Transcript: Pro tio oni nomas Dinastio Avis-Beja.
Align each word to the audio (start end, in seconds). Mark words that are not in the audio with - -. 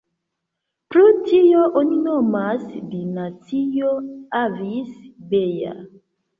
Pro 0.95 1.03
tio 1.27 1.65
oni 1.81 1.99
nomas 2.07 2.65
Dinastio 2.95 3.95
Avis-Beja. 4.43 5.81